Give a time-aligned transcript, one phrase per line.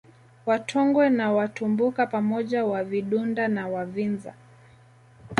[0.45, 4.33] Watongwe na Watumbuka pamoja Wavidunda na Wavinza